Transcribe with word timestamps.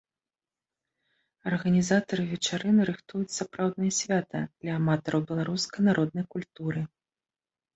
Арганізатары 1.51 2.23
вечарыны 2.31 2.81
рыхтуюць 2.91 3.35
сапраўднае 3.39 3.91
свята 4.01 4.39
для 4.61 4.71
аматараў 4.79 5.21
беларускай 5.33 5.81
народнай 5.91 6.25
культуры. 6.37 6.81